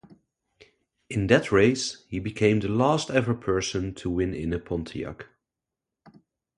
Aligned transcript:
In 1.11 1.27
that 1.27 1.51
race, 1.51 2.03
he 2.07 2.17
became 2.17 2.59
the 2.59 2.67
last-ever 2.69 3.35
person 3.35 3.93
to 3.93 4.09
win 4.09 4.33
in 4.33 4.51
a 4.51 4.57
Pontiac. 4.57 5.27